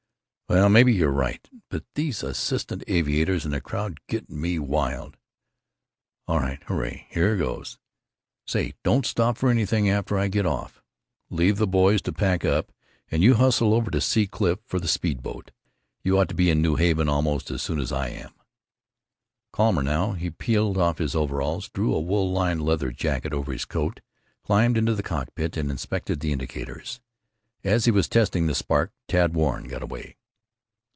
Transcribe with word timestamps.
"Well, 0.49 0.67
maybe 0.67 0.91
you're 0.91 1.11
right. 1.13 1.49
But 1.69 1.85
these 1.95 2.21
assistant 2.23 2.83
aviators 2.89 3.45
in 3.45 3.51
the 3.51 3.61
crowd 3.61 4.01
get 4.09 4.29
me 4.29 4.59
wild.... 4.59 5.15
All 6.27 6.41
right? 6.41 6.61
Hoorray. 6.65 7.05
Here 7.09 7.37
goes.... 7.37 7.77
Say, 8.45 8.73
don't 8.83 9.05
stop 9.05 9.37
for 9.37 9.49
anything 9.49 9.89
after 9.89 10.17
I 10.17 10.27
get 10.27 10.45
off. 10.45 10.83
Leave 11.29 11.55
the 11.55 11.67
boys 11.67 12.01
to 12.01 12.11
pack 12.11 12.43
up, 12.43 12.73
and 13.09 13.23
you 13.23 13.35
hustle 13.35 13.73
over 13.73 13.89
to 13.91 14.01
Sea 14.01 14.27
Cliff 14.27 14.59
for 14.65 14.77
the 14.77 14.89
speed 14.89 15.23
boat. 15.23 15.51
You 16.03 16.19
ought 16.19 16.27
to 16.27 16.35
be 16.35 16.49
in 16.49 16.61
New 16.61 16.75
Haven 16.75 17.07
almost 17.07 17.49
as 17.49 17.61
soon 17.63 17.79
as 17.79 17.93
I 17.93 18.09
am." 18.09 18.33
Calmer 19.53 19.83
now, 19.83 20.11
he 20.11 20.29
peeled 20.31 20.77
off 20.77 20.97
his 20.97 21.15
overalls, 21.15 21.69
drew 21.69 21.95
a 21.95 22.01
wool 22.01 22.29
lined 22.29 22.61
leather 22.61 22.91
jacket 22.91 23.31
over 23.31 23.53
his 23.53 23.63
coat, 23.63 24.01
climbed 24.43 24.75
into 24.75 24.95
the 24.95 25.01
cockpit, 25.01 25.55
and 25.55 25.71
inspected 25.71 26.19
the 26.19 26.33
indicators. 26.33 26.99
As 27.63 27.85
he 27.85 27.91
was 27.91 28.09
testing 28.09 28.47
the 28.47 28.55
spark 28.55 28.91
Tad 29.07 29.33
Warren 29.33 29.69
got 29.69 29.81
away. 29.81 30.17